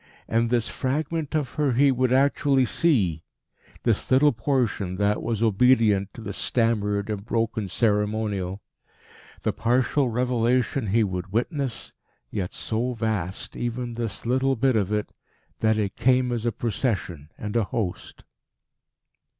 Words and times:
And 0.27 0.49
this 0.49 0.67
fragment 0.67 1.35
of 1.35 1.49
her 1.51 1.73
he 1.73 1.91
would 1.91 2.11
actually 2.11 2.65
see 2.65 3.21
this 3.83 4.09
little 4.09 4.31
portion 4.31 4.95
that 4.95 5.21
was 5.21 5.43
obedient 5.43 6.11
to 6.15 6.21
the 6.21 6.33
stammered 6.33 7.07
and 7.11 7.23
broken 7.23 7.67
ceremonial. 7.67 8.63
The 9.43 9.53
partial 9.53 10.09
revelation 10.09 10.87
he 10.87 11.03
would 11.03 11.31
witness 11.31 11.93
yet 12.31 12.51
so 12.51 12.95
vast, 12.95 13.55
even 13.55 13.93
this 13.93 14.25
little 14.25 14.55
bit 14.55 14.75
of 14.75 14.91
it, 14.91 15.11
that 15.59 15.77
it 15.77 15.95
came 15.95 16.31
as 16.31 16.47
a 16.47 16.51
Procession 16.51 17.29
and 17.37 17.55
a 17.55 17.65
host. 17.65 18.23